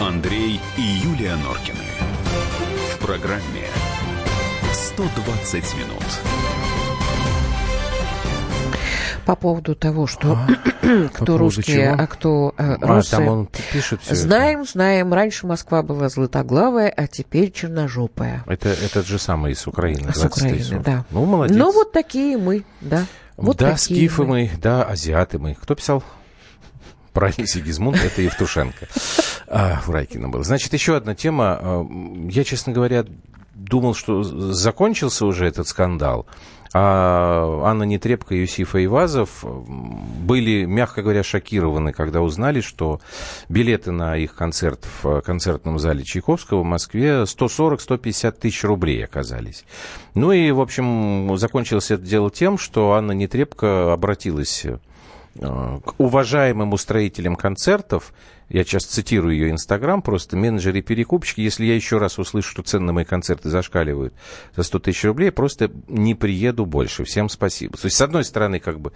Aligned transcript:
Андрей 0.00 0.60
и 0.76 0.80
Юлия 0.80 1.36
Норкины. 1.36 1.84
В 2.94 2.98
программе 3.04 3.66
120 4.72 5.74
минут. 5.76 6.02
По 9.24 9.36
поводу 9.36 9.74
того, 9.74 10.06
что 10.06 10.32
а? 10.32 10.48
кто 11.12 11.36
русские, 11.38 11.90
а 11.90 12.06
кто 12.06 12.54
э, 12.56 12.76
русы. 12.80 13.14
А, 13.14 13.16
там 13.16 13.28
он 13.28 13.48
пишет 13.72 14.00
все 14.02 14.14
Знаем, 14.14 14.62
это. 14.62 14.70
знаем. 14.70 15.12
Раньше 15.12 15.46
Москва 15.46 15.82
была 15.82 16.08
златоглавая, 16.08 16.88
а 16.88 17.06
теперь 17.06 17.50
черножопая. 17.50 18.44
Это 18.46 18.68
этот 18.68 19.06
же 19.06 19.18
самый 19.18 19.52
из 19.52 19.66
Украины. 19.66 20.12
С 20.14 20.24
Украины, 20.24 20.80
да. 20.84 21.04
Ну, 21.10 21.24
молодец. 21.24 21.56
Ну, 21.56 21.72
вот 21.72 21.92
такие 21.92 22.38
мы, 22.38 22.64
да. 22.80 23.04
Вот 23.36 23.58
да, 23.58 23.76
скифы 23.76 24.22
мы. 24.22 24.28
мы, 24.28 24.50
да, 24.60 24.82
азиаты 24.84 25.38
мы. 25.38 25.54
Кто 25.54 25.74
писал? 25.74 26.02
Правильно, 27.12 27.46
Сигизмунд, 27.46 27.96
это 27.96 28.22
Евтушенко. 28.22 28.88
А, 29.48 29.80
у 29.86 29.92
Райкина 29.92 30.28
был. 30.28 30.42
Значит, 30.42 30.72
еще 30.72 30.96
одна 30.96 31.14
тема. 31.14 31.56
А, 31.60 31.86
я, 32.28 32.42
честно 32.42 32.72
говоря, 32.72 33.04
думал, 33.56 33.94
что 33.94 34.22
закончился 34.22 35.26
уже 35.26 35.46
этот 35.46 35.66
скандал. 35.66 36.26
А 36.74 37.62
Анна 37.64 37.84
Нетребко 37.84 38.34
и 38.34 38.40
Юсиф 38.40 38.74
Айвазов 38.74 39.44
были, 39.44 40.66
мягко 40.66 41.02
говоря, 41.02 41.22
шокированы, 41.22 41.92
когда 41.92 42.20
узнали, 42.20 42.60
что 42.60 43.00
билеты 43.48 43.92
на 43.92 44.18
их 44.18 44.34
концерт 44.34 44.86
в 45.02 45.22
концертном 45.22 45.78
зале 45.78 46.04
Чайковского 46.04 46.60
в 46.60 46.64
Москве 46.64 47.22
140-150 47.22 48.32
тысяч 48.32 48.62
рублей 48.64 49.02
оказались. 49.04 49.64
Ну 50.14 50.32
и, 50.32 50.50
в 50.50 50.60
общем, 50.60 51.34
закончилось 51.38 51.90
это 51.90 52.02
дело 52.02 52.30
тем, 52.30 52.58
что 52.58 52.92
Анна 52.92 53.12
Нетребко 53.12 53.94
обратилась 53.94 54.66
Э, 54.66 54.78
к 55.40 55.94
уважаемым 55.98 56.72
устроителям 56.72 57.36
концертов, 57.36 58.12
я 58.48 58.64
сейчас 58.64 58.84
цитирую 58.84 59.34
ее 59.34 59.50
инстаграм, 59.50 60.02
просто 60.02 60.36
менеджеры 60.36 60.78
и 60.78 60.82
перекупщики, 60.82 61.40
если 61.40 61.64
я 61.64 61.74
еще 61.74 61.98
раз 61.98 62.18
услышу, 62.18 62.50
что 62.50 62.62
цены 62.62 62.86
на 62.86 62.92
мои 62.92 63.04
концерты 63.04 63.48
зашкаливают 63.48 64.14
за 64.54 64.62
100 64.62 64.78
тысяч 64.78 65.04
рублей, 65.04 65.30
просто 65.32 65.70
не 65.88 66.14
приеду 66.14 66.64
больше. 66.64 67.04
Всем 67.04 67.28
спасибо. 67.28 67.76
То 67.76 67.86
есть, 67.86 67.96
с 67.96 68.00
одной 68.00 68.24
стороны, 68.24 68.60
как 68.60 68.80
бы 68.80 68.92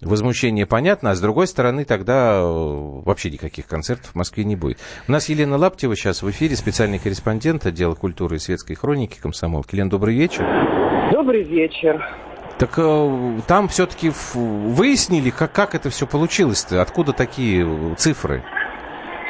возмущение 0.00 0.66
понятно, 0.66 1.10
а 1.10 1.14
с 1.14 1.20
другой 1.20 1.46
стороны, 1.46 1.84
тогда 1.84 2.40
э, 2.40 3.00
вообще 3.04 3.30
никаких 3.30 3.66
концертов 3.66 4.10
в 4.12 4.14
Москве 4.14 4.44
не 4.44 4.56
будет. 4.56 4.78
У 5.06 5.12
нас 5.12 5.28
Елена 5.28 5.56
Лаптева 5.56 5.96
сейчас 5.96 6.22
в 6.22 6.30
эфире, 6.30 6.56
специальный 6.56 6.98
корреспондент 6.98 7.66
отдела 7.66 7.94
культуры 7.94 8.36
и 8.36 8.38
светской 8.38 8.74
хроники 8.74 9.18
комсомолки. 9.20 9.74
Елена, 9.74 9.90
добрый 9.90 10.16
вечер. 10.16 10.44
Добрый 11.12 11.42
вечер. 11.42 12.27
Так 12.58 12.70
э, 12.76 13.40
там 13.46 13.68
все-таки 13.68 14.10
выяснили, 14.34 15.30
как, 15.30 15.52
как 15.52 15.76
это 15.76 15.90
все 15.90 16.06
получилось-то, 16.06 16.82
откуда 16.82 17.12
такие 17.12 17.94
цифры? 17.96 18.42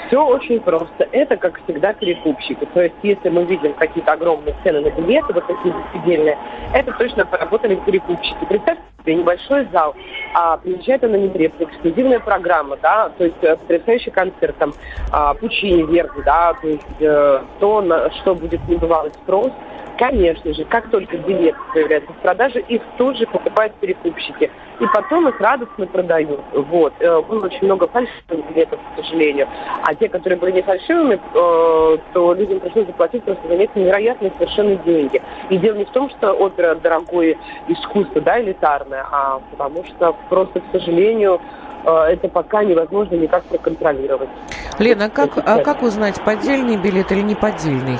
Все 0.06 0.24
очень 0.24 0.60
просто. 0.60 1.06
Это, 1.12 1.36
как 1.36 1.62
всегда, 1.64 1.92
перекупщики. 1.92 2.66
То 2.72 2.80
есть, 2.80 2.94
если 3.02 3.28
мы 3.28 3.44
видим 3.44 3.74
какие-то 3.74 4.12
огромные 4.12 4.56
цены 4.64 4.80
на 4.80 4.88
билеты, 4.88 5.34
вот 5.34 5.46
такие 5.46 5.74
беспредельные, 5.74 6.38
это 6.72 6.92
точно 6.92 7.26
поработали 7.26 7.74
перекупщики. 7.74 8.46
Представьте 8.48 8.82
себе 9.02 9.16
небольшой 9.16 9.68
зал, 9.72 9.94
а 10.32 10.56
приезжает 10.56 11.04
она 11.04 11.18
не 11.18 11.28
эксклюзивная 11.28 12.20
программа, 12.20 12.78
да, 12.78 13.10
то 13.10 13.24
есть 13.24 13.36
э, 13.42 13.56
потрясающий 13.56 14.10
концерт, 14.10 14.56
там, 14.58 14.72
а, 15.12 15.34
Пучини, 15.34 15.82
Верди, 15.82 16.22
да, 16.24 16.54
то 16.54 16.66
есть 16.66 16.82
э, 17.00 17.40
то, 17.60 17.80
на 17.80 18.10
что 18.10 18.34
будет 18.34 18.66
небывалый 18.68 19.12
спрос– 19.22 19.52
Конечно 19.98 20.54
же, 20.54 20.64
как 20.64 20.88
только 20.90 21.16
билет 21.16 21.56
появляется 21.74 22.12
в 22.12 22.16
продаже, 22.18 22.60
их 22.60 22.80
тут 22.96 23.16
же 23.16 23.26
покупают 23.26 23.74
перекупщики. 23.74 24.48
И 24.78 24.86
потом 24.94 25.26
их 25.26 25.40
радостно 25.40 25.88
продают. 25.88 26.40
Вот. 26.52 26.92
Э, 27.00 27.20
было 27.20 27.46
очень 27.46 27.64
много 27.64 27.88
фальшивых 27.88 28.48
билетов, 28.48 28.78
к 28.78 29.00
сожалению. 29.02 29.48
А 29.82 29.92
те, 29.96 30.08
которые 30.08 30.38
были 30.38 30.52
не 30.52 30.62
фальшивыми, 30.62 31.14
э, 31.14 31.98
то 32.12 32.34
людям 32.34 32.60
пришлось 32.60 32.86
заплатить 32.86 33.24
просто 33.24 33.48
за 33.48 33.56
них 33.56 33.70
невероятные 33.74 34.32
совершенно 34.38 34.76
деньги. 34.76 35.20
И 35.50 35.56
дело 35.58 35.74
не 35.74 35.84
в 35.84 35.90
том, 35.90 36.08
что 36.10 36.32
опера 36.32 36.76
дорогое 36.76 37.36
искусство, 37.66 38.20
да, 38.20 38.40
элитарное, 38.40 39.04
а 39.10 39.40
потому 39.50 39.84
что 39.84 40.14
просто, 40.28 40.60
к 40.60 40.64
сожалению, 40.70 41.40
э, 41.84 41.90
это 41.90 42.28
пока 42.28 42.62
невозможно 42.62 43.16
никак 43.16 43.42
проконтролировать. 43.44 44.28
Лена, 44.78 45.06
а 45.06 45.10
как, 45.10 45.38
а 45.38 45.58
как 45.58 45.82
узнать, 45.82 46.22
поддельный 46.24 46.76
билет 46.76 47.10
или 47.10 47.22
не 47.22 47.34
поддельный? 47.34 47.98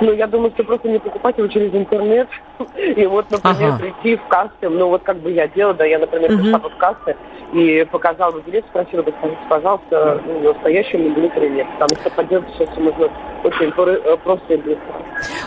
Ну, 0.00 0.12
я 0.12 0.26
думаю, 0.26 0.50
что 0.52 0.64
просто 0.64 0.88
не 0.88 0.98
покупать 0.98 1.38
его 1.38 1.48
через 1.48 1.74
интернет. 1.74 2.28
И 2.76 3.06
вот, 3.06 3.30
например, 3.30 3.72
ага. 3.72 3.78
прийти 3.78 4.16
в 4.16 4.28
кассе, 4.28 4.68
ну, 4.68 4.88
вот 4.88 5.02
как 5.02 5.18
бы 5.18 5.30
я 5.30 5.48
делала, 5.48 5.74
да, 5.74 5.84
я, 5.84 5.98
например, 5.98 6.32
угу. 6.32 6.42
пришла 6.42 6.58
в 6.58 6.76
кассы 6.76 7.16
и 7.52 7.86
показала 7.90 8.32
бы 8.32 8.40
билет, 8.42 8.64
спросила 8.70 9.02
бы, 9.02 9.12
скажите, 9.18 9.40
пожалуйста, 9.48 10.20
ну, 10.26 10.52
настоящий 10.52 10.96
ли 10.96 11.10
билет 11.10 11.36
или 11.36 11.48
нет. 11.48 11.66
Потому 11.78 12.00
что 12.00 12.10
подделать 12.10 12.48
сейчас 12.58 12.76
можно 12.76 13.08
очень 13.44 13.72
э, 13.76 14.16
просто 14.24 14.54
и 14.54 14.56
быстро. 14.56 14.94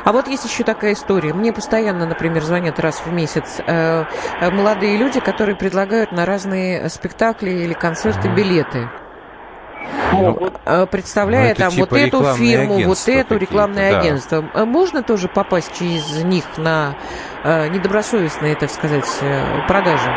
А 0.06 0.12
вот 0.14 0.28
есть 0.28 0.46
еще 0.46 0.64
такая 0.64 0.94
история. 0.94 1.34
Мне 1.34 1.52
постоянно, 1.52 2.06
например, 2.06 2.42
звонят 2.44 2.80
раз 2.80 3.02
в 3.06 3.12
месяц 3.12 3.60
э, 3.66 4.04
э 4.42 4.52
молодые 4.52 4.98
люди, 4.98 5.20
которые 5.20 5.56
предлагают 5.56 6.12
на 6.12 6.26
разные 6.26 6.88
спектакли 6.90 7.50
или 7.50 7.74
концерты 7.74 8.30
билеты 8.30 8.90
могут. 10.14 10.54
Э, 10.66 10.86
представляя 10.86 11.50
ну, 11.50 11.56
там 11.56 11.72
типа 11.72 11.88
вот 11.90 12.00
эту 12.00 12.24
фирму, 12.36 12.80
вот 12.84 13.08
эту 13.08 13.38
рекламное 13.38 13.92
да. 13.92 14.00
агентство. 14.00 14.46
Э, 14.54 14.66
можно 14.66 15.04
тоже 15.04 15.28
попасть 15.28 15.78
через 15.78 16.24
них 16.24 16.44
на 16.58 16.96
э, 17.44 17.68
недобросовестные, 17.70 18.56
так 18.56 18.70
сказать, 18.70 19.08
э, 19.22 19.68
продажи? 19.68 20.10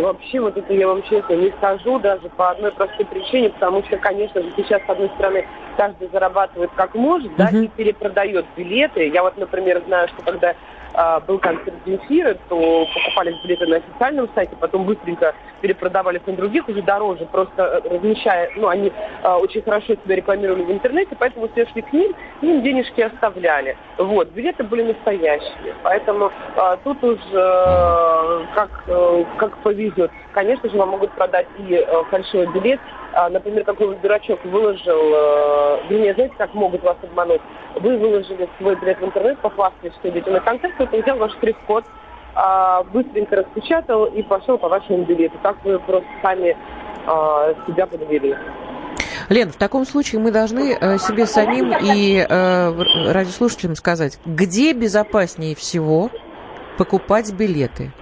Вообще, 0.00 0.40
вот 0.40 0.56
это 0.56 0.72
я 0.72 0.86
вам 0.86 1.02
честно 1.04 1.34
не 1.34 1.50
скажу 1.58 1.98
даже 1.98 2.28
по 2.36 2.50
одной 2.50 2.70
простой 2.72 3.06
причине, 3.06 3.50
потому 3.50 3.82
что, 3.84 3.96
конечно 3.96 4.42
же, 4.42 4.52
сейчас, 4.56 4.82
с 4.86 4.90
одной 4.90 5.08
стороны, 5.14 5.46
каждый 5.76 6.08
зарабатывает 6.08 6.70
как 6.76 6.94
может, 6.94 7.32
uh-huh. 7.32 7.50
да, 7.50 7.58
и 7.58 7.68
перепродает 7.68 8.44
билеты. 8.56 9.08
Я 9.08 9.22
вот, 9.22 9.36
например, 9.38 9.82
знаю, 9.86 10.08
что 10.08 10.22
когда 10.22 10.54
а, 10.96 11.20
был 11.20 11.38
концерт 11.38 11.76
Земфиры, 11.84 12.38
то 12.48 12.86
покупались 12.94 13.36
билеты 13.42 13.66
на 13.66 13.76
официальном 13.76 14.28
сайте, 14.34 14.56
потом 14.58 14.84
быстренько 14.84 15.34
перепродавались 15.60 16.22
на 16.26 16.34
других, 16.34 16.68
уже 16.68 16.82
дороже, 16.82 17.26
просто 17.26 17.82
э, 17.84 17.88
размещая, 17.94 18.50
ну, 18.56 18.68
они 18.68 18.92
а, 19.22 19.38
очень 19.38 19.62
хорошо 19.62 19.94
себя 19.94 20.16
рекламировали 20.16 20.62
в 20.62 20.72
интернете, 20.72 21.16
поэтому 21.18 21.48
все 21.48 21.66
шли 21.66 21.82
к 21.82 21.92
ним, 21.92 22.14
им 22.40 22.62
денежки 22.62 23.00
оставляли. 23.02 23.76
Вот, 23.98 24.28
билеты 24.30 24.64
были 24.64 24.82
настоящие, 24.82 25.74
поэтому 25.82 26.32
а, 26.56 26.76
тут 26.78 27.02
уже 27.04 27.20
э, 27.32 28.44
как, 28.54 28.70
э, 28.86 29.24
как 29.36 29.56
повезет. 29.58 30.10
Конечно 30.32 30.68
же, 30.68 30.76
вам 30.76 30.90
могут 30.90 31.12
продать 31.12 31.46
и 31.58 31.74
э, 31.74 32.02
фальшивый 32.10 32.46
билет, 32.48 32.80
например, 33.30 33.64
какой-нибудь 33.64 34.02
дурачок 34.02 34.44
выложил, 34.44 35.14
э, 35.14 35.78
вернее, 35.88 36.14
знаете, 36.14 36.34
как 36.36 36.52
могут 36.54 36.82
вас 36.82 36.96
обмануть? 37.02 37.40
Вы 37.80 37.96
выложили 37.96 38.48
свой 38.58 38.76
билет 38.76 39.00
в 39.00 39.04
интернет, 39.04 39.38
похвастались, 39.40 39.94
что 39.94 40.10
идете 40.10 40.30
на 40.30 40.40
концерт, 40.40 40.74
кто-то 40.74 41.00
взял 41.00 41.16
ваш 41.16 41.32
штрих-код, 41.32 41.84
э, 41.84 42.82
быстренько 42.92 43.36
распечатал 43.36 44.04
и 44.06 44.22
пошел 44.22 44.58
по 44.58 44.68
вашему 44.68 45.04
билету. 45.04 45.38
Так 45.42 45.56
вы 45.64 45.78
просто 45.78 46.08
сами 46.22 46.50
э, 46.50 47.54
себя 47.66 47.86
подвели. 47.86 48.36
Лен, 49.28 49.50
в 49.50 49.56
таком 49.56 49.84
случае 49.86 50.20
мы 50.20 50.30
должны 50.30 50.76
э, 50.78 50.98
себе 50.98 51.26
самим 51.26 51.72
и 51.80 52.18
э, 52.18 53.12
радиослушателям 53.12 53.74
сказать, 53.74 54.18
где 54.24 54.72
безопаснее 54.72 55.56
всего 55.56 56.10
покупать 56.76 57.32
билеты? 57.32 57.92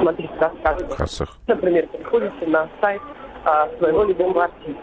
Смотрите, 0.00 0.32
рассказываю. 0.38 1.28
Например, 1.46 1.86
приходите 1.88 2.46
на 2.46 2.68
сайт 2.80 3.02
а, 3.44 3.68
своего 3.78 4.04
любимого 4.04 4.44
артиста. 4.44 4.82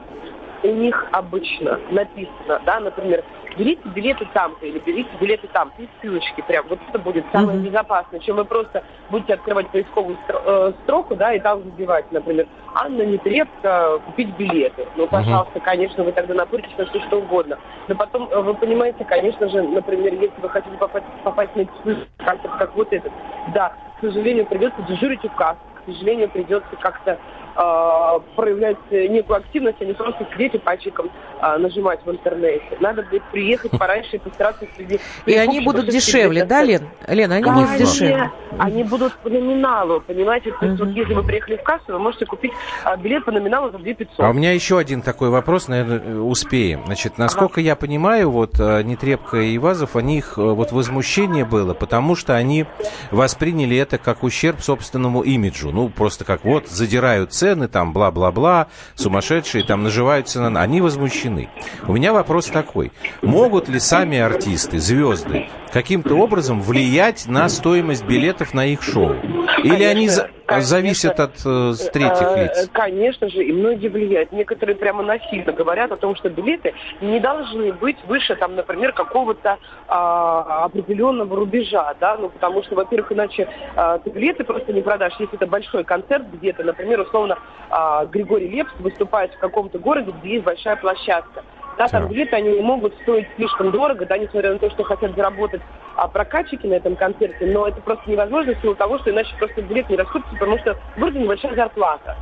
У 0.61 0.67
них 0.67 1.07
обычно 1.11 1.79
написано, 1.89 2.61
да, 2.65 2.79
например, 2.81 3.23
берите 3.57 3.81
билеты 3.89 4.27
там-то 4.33 4.65
или 4.65 4.79
берите 4.79 5.09
билеты 5.19 5.47
там, 5.53 5.71
и 5.77 5.87
ссылочки 6.01 6.41
прям. 6.41 6.65
Вот 6.67 6.79
это 6.87 6.99
будет 6.99 7.25
самое 7.31 7.57
mm-hmm. 7.57 7.63
безопасное, 7.63 8.19
чем 8.19 8.37
вы 8.37 8.45
просто 8.45 8.83
будете 9.09 9.33
открывать 9.35 9.69
поисковую 9.69 10.17
э, 10.27 10.73
строку, 10.83 11.15
да, 11.15 11.33
и 11.33 11.39
там 11.39 11.63
забивать, 11.63 12.11
например, 12.11 12.47
Анна 12.73 13.03
Нетребко 13.03 13.99
купить 14.05 14.35
билеты. 14.37 14.87
Ну, 14.95 15.07
пожалуйста, 15.07 15.59
mm-hmm. 15.59 15.63
конечно, 15.63 16.03
вы 16.03 16.11
тогда 16.11 16.33
напоритесь 16.33 16.77
на 16.77 16.85
все 16.85 16.99
что 17.01 17.19
угодно. 17.19 17.57
Но 17.87 17.95
потом, 17.95 18.29
э, 18.29 18.41
вы 18.41 18.53
понимаете, 18.53 19.03
конечно 19.05 19.47
же, 19.49 19.61
например, 19.61 20.13
если 20.13 20.39
вы 20.41 20.49
хотите 20.49 20.75
попасть, 20.77 21.05
попасть 21.23 21.55
на 21.55 21.65
концерт, 21.65 22.09
как 22.57 22.75
вот 22.75 22.91
этот, 22.91 23.11
да, 23.53 23.73
к 23.97 24.01
сожалению, 24.01 24.45
придется 24.45 24.81
дежурить 24.83 25.23
у 25.25 25.29
кассы, 25.29 25.59
к 25.75 25.91
сожалению, 25.91 26.29
придется 26.29 26.75
как-то 26.79 27.17
э, 27.59 28.19
проявлять 28.35 28.77
некую 28.91 29.37
активность, 29.37 29.77
а 29.81 29.85
не 29.85 29.93
просто 29.93 30.27
сидеть 30.33 30.55
и 30.55 30.57
пальчиком 30.57 31.09
э, 31.41 31.57
нажимать 31.57 31.99
в 32.05 32.09
интернете. 32.09 32.77
Надо 32.79 33.03
будет 33.03 33.23
приехать 33.31 33.71
пораньше 33.71 34.15
и 34.15 34.19
постараться 34.19 34.65
среди... 34.75 34.99
И 35.25 35.35
они 35.35 35.59
будут 35.61 35.89
дешевле, 35.89 36.45
да, 36.45 36.63
Лен? 36.63 36.87
Лен, 37.07 37.31
они 37.31 37.43
будут 37.43 37.77
дешевле. 37.77 38.31
Они 38.57 38.83
будут 38.83 39.13
по 39.17 39.29
номиналу, 39.29 40.01
понимаете? 40.01 40.53
То 40.59 40.65
есть 40.65 40.79
вот 40.79 40.89
если 40.89 41.13
вы 41.13 41.23
приехали 41.23 41.57
в 41.57 41.63
кассу, 41.63 41.85
вы 41.87 41.99
можете 41.99 42.25
купить 42.25 42.51
а, 42.83 42.95
билет 42.97 43.25
по 43.25 43.31
номиналу 43.31 43.71
за 43.71 43.77
2 43.77 43.93
500. 43.93 44.19
А 44.19 44.29
у 44.29 44.33
меня 44.33 44.51
еще 44.53 44.77
один 44.77 45.01
такой 45.01 45.29
вопрос, 45.29 45.67
наверное, 45.67 46.19
успеем. 46.19 46.83
Значит, 46.85 47.17
насколько 47.17 47.59
ага. 47.59 47.61
я 47.61 47.75
понимаю, 47.75 48.31
вот 48.31 48.59
Нетребко 48.59 49.37
и 49.37 49.55
Ивазов, 49.55 49.95
у 49.95 49.99
них 49.99 50.37
вот 50.37 50.71
возмущение 50.71 51.45
было, 51.45 51.73
потому 51.73 52.15
что 52.15 52.35
они 52.35 52.65
восприняли 53.11 53.77
это 53.77 53.97
как 53.97 54.23
ущерб 54.23 54.61
собственному 54.61 55.21
имиджу. 55.21 55.71
Ну, 55.71 55.89
просто 55.89 56.25
как 56.25 56.43
вот 56.43 56.67
задирают 56.67 57.33
цены, 57.33 57.48
там, 57.67 57.93
бла-бла-бла, 57.93 58.67
сумасшедшие, 58.95 59.63
там, 59.63 59.83
наживаются 59.83 60.49
на... 60.49 60.61
Они 60.61 60.81
возмущены. 60.81 61.49
У 61.87 61.93
меня 61.93 62.13
вопрос 62.13 62.47
такой. 62.47 62.91
Могут 63.21 63.69
ли 63.69 63.79
сами 63.79 64.17
артисты, 64.17 64.79
звезды, 64.79 65.47
каким-то 65.71 66.15
образом 66.15 66.61
влиять 66.61 67.27
на 67.27 67.49
стоимость 67.49 68.05
билетов 68.05 68.53
на 68.53 68.65
их 68.65 68.81
шоу? 68.81 69.15
Или 69.63 69.83
они 69.83 70.09
Конечно, 70.49 70.67
зависят 70.67 71.19
от 71.19 71.35
э, 71.45 71.73
третьих 71.93 72.27
э, 72.27 72.43
лиц? 72.43 72.69
Конечно 72.73 73.29
же, 73.29 73.43
и 73.43 73.51
многие 73.53 73.87
влияют. 73.87 74.31
Некоторые 74.31 74.75
прямо 74.75 75.03
насильно 75.03 75.51
говорят 75.51 75.91
о 75.91 75.95
том, 75.95 76.15
что 76.15 76.29
билеты 76.29 76.73
не 77.01 77.19
должны 77.19 77.71
быть 77.73 77.97
выше, 78.07 78.35
там, 78.35 78.55
например, 78.55 78.93
какого-то 78.93 79.57
а, 79.87 80.65
определенного 80.65 81.35
рубежа, 81.35 81.93
да, 81.99 82.17
ну, 82.17 82.29
потому 82.29 82.63
что, 82.63 82.75
во-первых, 82.75 83.11
иначе 83.11 83.47
а, 83.75 83.99
ты 83.99 84.09
билеты 84.09 84.43
просто 84.43 84.73
не 84.73 84.81
продашь. 84.81 85.13
Если 85.19 85.35
это 85.35 85.45
большой 85.45 85.83
концерт 85.83 86.25
где-то, 86.33 86.63
например, 86.63 87.01
условно, 87.01 87.37
а, 87.69 88.05
Григорий 88.05 88.47
Лепс 88.47 88.71
выступает 88.79 89.33
в 89.33 89.39
каком-то 89.39 89.77
городе, 89.77 90.13
где 90.19 90.33
есть 90.33 90.45
большая 90.45 90.75
площадка. 90.77 91.43
Да, 91.79 91.87
там 91.87 92.09
билеты, 92.09 92.35
они 92.35 92.49
не 92.49 92.61
могут 92.61 92.93
стоить 93.03 93.25
слишком 93.37 93.71
дорого, 93.71 94.05
да, 94.05 94.17
несмотря 94.17 94.51
на 94.51 94.59
то, 94.59 94.69
что 94.69 94.83
хотят 94.83 95.15
заработать 95.15 95.61
а, 95.95 96.09
прокатчики 96.09 96.67
на 96.67 96.73
этом 96.73 96.97
концерте, 96.97 97.45
но 97.45 97.69
это 97.69 97.79
просто 97.79 98.11
невозможно 98.11 98.53
в 98.53 98.61
силу 98.61 98.75
того, 98.75 98.99
что 98.99 99.11
иначе 99.11 99.33
просто 99.37 99.61
билет 99.61 99.89
не 99.89 99.95
раскупится, 99.95 100.33
потому 100.33 100.59
что 100.59 100.77
в 100.97 100.99
городе 100.99 101.19
небольшая 101.19 101.55
зарплата. 101.55 102.17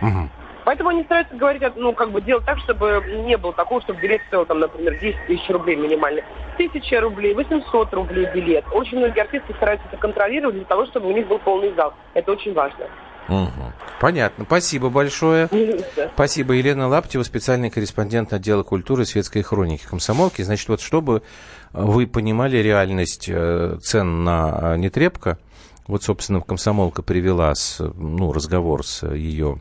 Угу. 0.00 0.30
Поэтому 0.64 0.88
они 0.88 1.04
стараются 1.04 1.36
говорить, 1.36 1.62
ну, 1.76 1.92
как 1.92 2.10
бы 2.10 2.22
делать 2.22 2.46
так, 2.46 2.58
чтобы 2.60 3.04
не 3.26 3.36
было 3.36 3.52
такого, 3.52 3.82
чтобы 3.82 4.00
билет 4.00 4.22
стоил, 4.28 4.46
там, 4.46 4.60
например, 4.60 4.98
10 4.98 5.26
тысяч 5.26 5.46
рублей 5.50 5.76
минимально. 5.76 6.22
Тысяча 6.56 6.98
рублей, 7.02 7.34
800 7.34 7.92
рублей 7.92 8.26
билет. 8.32 8.64
Очень 8.72 8.96
многие 8.96 9.20
артисты 9.20 9.52
стараются 9.52 9.86
это 9.88 9.98
контролировать 9.98 10.56
для 10.56 10.64
того, 10.64 10.86
чтобы 10.86 11.08
у 11.08 11.12
них 11.12 11.26
был 11.26 11.38
полный 11.38 11.74
зал. 11.74 11.92
Это 12.14 12.32
очень 12.32 12.54
важно. 12.54 12.86
Угу. 13.28 13.72
Понятно. 14.00 14.44
Спасибо 14.44 14.90
большое. 14.90 15.48
Спасибо. 16.14 16.54
Елена 16.54 16.88
Лаптева, 16.88 17.22
специальный 17.22 17.70
корреспондент 17.70 18.32
отдела 18.32 18.62
культуры 18.62 19.02
и 19.02 19.06
светской 19.06 19.42
хроники 19.42 19.86
комсомолки. 19.86 20.42
Значит, 20.42 20.68
вот 20.68 20.80
чтобы 20.80 21.22
вы 21.72 22.06
понимали 22.06 22.58
реальность 22.58 23.28
э, 23.28 23.78
цен 23.82 24.24
на 24.24 24.74
э, 24.74 24.76
нетребко, 24.76 25.38
вот, 25.86 26.02
собственно, 26.02 26.40
комсомолка 26.40 27.02
привела 27.02 27.54
с, 27.54 27.78
ну, 27.80 28.32
разговор 28.32 28.86
с 28.86 29.06
ее, 29.08 29.60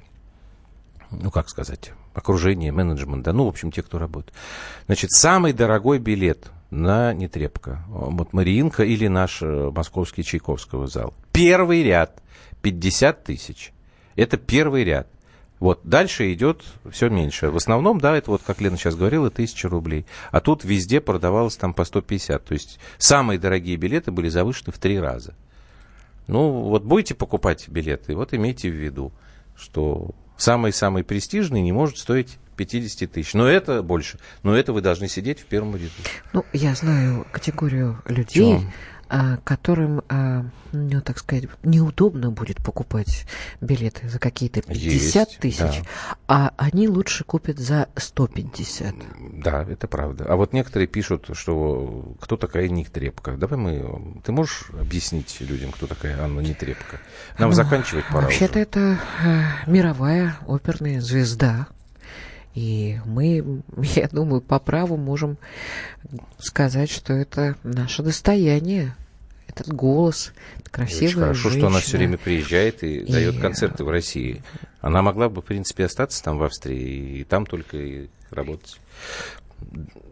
ну, 1.10 1.32
как 1.32 1.50
сказать, 1.50 1.94
окружение, 2.14 2.72
менеджмент, 2.72 3.24
да, 3.24 3.34
ну, 3.34 3.46
в 3.46 3.50
общем, 3.50 3.72
те, 3.72 3.82
кто 3.82 3.98
работает. 3.98 4.34
Значит, 4.86 5.12
самый 5.12 5.54
дорогой 5.54 6.00
билет 6.00 6.52
на 6.70 7.14
Нетребко, 7.14 7.84
вот 7.88 8.34
Мариинка 8.34 8.84
или 8.84 9.08
наш 9.08 9.42
э, 9.42 9.72
московский 9.74 10.24
Чайковского 10.24 10.88
зал. 10.88 11.14
Первый 11.32 11.84
ряд 11.84 12.22
50 12.62 13.24
тысяч. 13.24 13.72
Это 14.16 14.38
первый 14.38 14.84
ряд. 14.84 15.08
Вот 15.60 15.82
дальше 15.84 16.34
идет 16.34 16.64
все 16.92 17.10
меньше. 17.10 17.52
В 17.52 17.56
основном, 17.56 18.00
да, 18.00 18.18
это 18.18 18.32
вот, 18.32 18.42
как 18.44 18.62
Лена 18.62 18.78
сейчас 18.78 18.96
говорила, 18.96 19.30
тысяча 19.30 19.70
рублей. 19.70 20.08
А 20.32 20.40
тут 20.40 20.64
везде 20.64 21.00
продавалось 21.02 21.56
там 21.56 21.76
по 21.76 21.86
150. 21.86 22.44
То 22.44 22.54
есть 22.54 22.80
самые 22.98 23.38
дорогие 23.38 23.78
билеты 23.78 24.12
были 24.12 24.28
завышены 24.28 24.74
в 24.74 24.80
три 24.80 25.00
раза. 25.00 25.36
Ну, 26.28 26.50
вот 26.52 26.84
будете 26.84 27.14
покупать 27.14 27.68
билеты, 27.70 28.16
вот 28.16 28.34
имейте 28.34 28.72
в 28.72 28.76
виду, 28.76 29.12
что 29.56 30.12
самый-самый 30.38 31.04
престижный 31.04 31.62
не 31.62 31.72
может 31.72 31.98
стоить 31.98 32.40
50 32.58 33.12
тысяч. 33.12 33.34
Но 33.34 33.48
это 33.48 33.84
больше. 33.84 34.18
Но 34.42 34.56
это 34.56 34.74
вы 34.74 34.82
должны 34.82 35.08
сидеть 35.08 35.40
в 35.40 35.46
первом 35.46 35.76
ряду. 35.76 35.92
Ну, 36.34 36.46
я 36.54 36.74
знаю 36.74 37.28
категорию 37.32 38.02
людей, 38.08 38.60
Чем? 38.60 38.72
А, 39.14 39.40
которым, 39.44 40.04
а, 40.08 40.46
ну, 40.72 41.02
так 41.02 41.20
сказать, 41.20 41.44
неудобно 41.64 42.32
будет 42.32 42.64
покупать 42.64 43.26
билеты 43.60 44.08
за 44.08 44.20
какие-то 44.20 44.62
50 44.62 45.38
тысяч, 45.38 45.60
да. 45.60 46.16
а 46.30 46.54
они 46.56 46.88
лучше 46.88 47.26
купят 47.26 47.60
за 47.60 47.90
150. 47.98 48.96
Да, 49.44 49.64
это 49.70 49.90
правда. 49.90 50.28
А 50.30 50.38
вот 50.38 50.54
некоторые 50.54 50.88
пишут, 50.88 51.30
что 51.34 52.16
кто 52.22 52.38
такая 52.38 52.70
Ник 52.70 52.90
Трепка. 52.90 53.34
Давай 53.34 53.60
мы... 53.60 54.22
Ты 54.24 54.32
можешь 54.32 54.70
объяснить 54.80 55.42
людям, 55.42 55.74
кто 55.74 55.88
такая 55.88 56.18
Анна 56.24 56.40
Нетрепка? 56.40 57.02
Нам 57.38 57.50
ну, 57.50 57.56
заканчивать 57.56 58.06
пора 58.08 58.22
Вообще-то 58.22 58.60
это 58.60 58.98
э, 59.26 59.42
мировая 59.68 60.38
оперная 60.48 61.02
звезда, 61.02 61.68
и 62.54 63.00
мы, 63.06 63.62
я 63.96 64.08
думаю, 64.08 64.42
по 64.42 64.60
праву 64.60 64.98
можем 64.98 65.38
сказать, 66.40 66.90
что 66.90 67.14
это 67.14 67.56
наше 67.64 68.04
достояние 68.04 68.96
этот 69.48 69.74
голос, 69.74 70.34
красивая 70.72 71.08
Очень 71.08 71.20
хорошо, 71.20 71.42
женщина. 71.50 71.60
что 71.60 71.68
она 71.68 71.80
все 71.82 71.98
время 71.98 72.18
приезжает 72.18 72.84
и, 72.84 73.00
и 73.00 73.12
дает 73.12 73.40
концерты 73.40 73.84
в 73.84 73.90
России. 73.90 74.42
Она 74.80 75.02
могла 75.02 75.30
бы, 75.30 75.42
в 75.42 75.46
принципе, 75.46 75.86
остаться 75.86 76.24
там 76.24 76.38
в 76.38 76.44
Австрии 76.44 77.20
и 77.20 77.24
там 77.24 77.46
только 77.46 77.78
и 77.78 78.08
работать. 78.30 78.80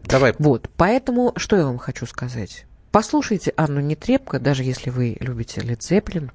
Давай. 0.04 0.34
Вот, 0.38 0.70
поэтому 0.76 1.32
что 1.36 1.56
я 1.56 1.64
вам 1.64 1.78
хочу 1.78 2.06
сказать? 2.06 2.66
Послушайте 2.92 3.52
Анну 3.56 3.80
Нетребко, 3.80 4.40
даже 4.40 4.64
если 4.64 4.90
вы 4.90 5.16
любите 5.20 5.60
Led 5.60 5.78
Zeppelin, 5.78 6.30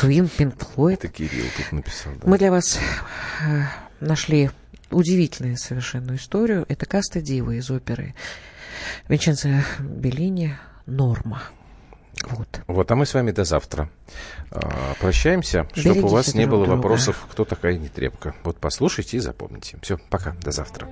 Queen, 0.00 0.28
Pink 0.36 0.56
Floyd. 0.58 0.94
Это 0.94 1.08
Кирилл 1.08 1.46
тут 1.56 1.72
написал. 1.72 2.12
Да. 2.20 2.28
Мы 2.28 2.38
для 2.38 2.50
вас 2.50 2.78
э, 3.44 3.62
нашли 4.00 4.50
удивительную 4.90 5.56
совершенно 5.56 6.16
историю. 6.16 6.64
Это 6.68 6.86
Каста 6.86 7.20
Дива 7.20 7.52
из 7.52 7.70
оперы 7.70 8.14
Винченцо 9.08 9.48
Беллини 9.80 10.56
«Норма». 10.86 11.42
Вот. 12.24 12.60
вот, 12.66 12.90
а 12.90 12.96
мы 12.96 13.04
с 13.04 13.12
вами 13.12 13.30
до 13.30 13.44
завтра. 13.44 13.90
А, 14.50 14.94
прощаемся, 15.00 15.68
чтобы 15.74 16.02
у 16.02 16.08
вас 16.08 16.34
не 16.34 16.46
было 16.46 16.64
друга. 16.64 16.76
вопросов, 16.76 17.26
кто 17.30 17.44
такая 17.44 17.76
нетребка. 17.76 18.34
Вот 18.42 18.56
послушайте 18.56 19.18
и 19.18 19.20
запомните. 19.20 19.78
Все, 19.82 19.98
пока, 20.08 20.32
до 20.42 20.50
завтра. 20.50 20.88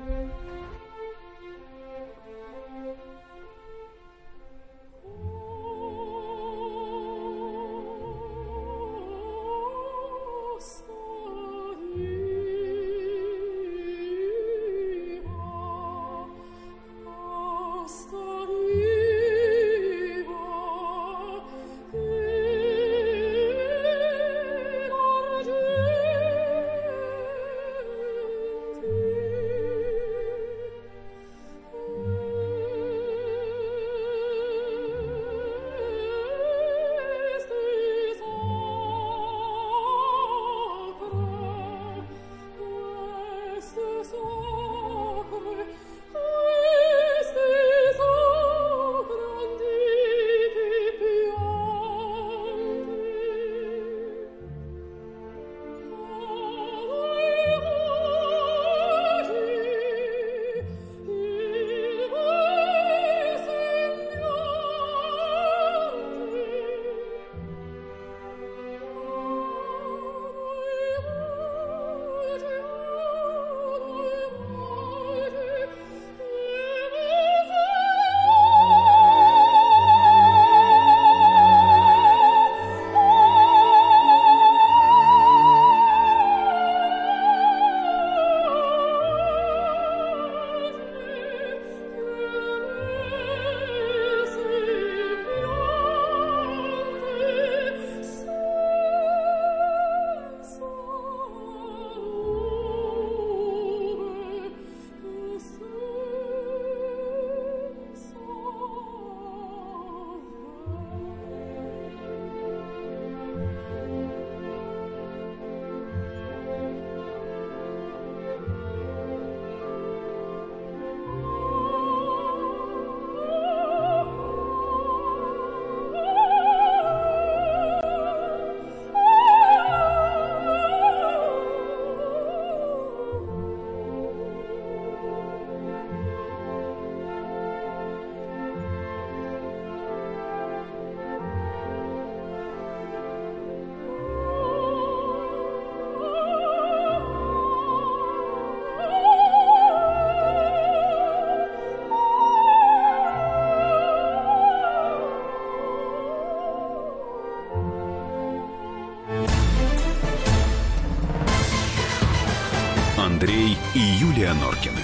Норкины. 164.65 164.81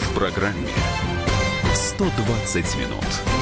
В 0.00 0.14
программе 0.14 0.68
120 1.74 2.76
минут. 2.76 3.33